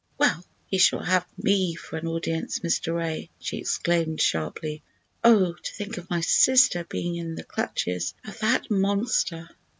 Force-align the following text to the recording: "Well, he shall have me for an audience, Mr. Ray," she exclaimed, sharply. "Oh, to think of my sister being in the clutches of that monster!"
"Well, 0.17 0.43
he 0.65 0.79
shall 0.79 1.03
have 1.03 1.27
me 1.37 1.75
for 1.75 1.95
an 1.97 2.07
audience, 2.07 2.57
Mr. 2.61 2.95
Ray," 2.95 3.29
she 3.37 3.57
exclaimed, 3.57 4.19
sharply. 4.19 4.81
"Oh, 5.23 5.53
to 5.53 5.73
think 5.73 5.99
of 5.99 6.09
my 6.09 6.21
sister 6.21 6.83
being 6.85 7.17
in 7.17 7.35
the 7.35 7.43
clutches 7.43 8.15
of 8.25 8.39
that 8.39 8.71
monster!" 8.71 9.47